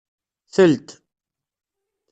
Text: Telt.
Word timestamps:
Telt. 0.53 0.87